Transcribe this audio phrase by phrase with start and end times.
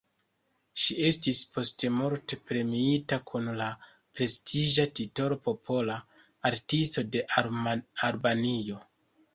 [0.83, 3.69] Ŝi estis postmorte premiita kun la
[4.17, 6.03] prestiĝa titolo Popola
[6.53, 7.27] Artisto de
[8.11, 8.85] Albanio.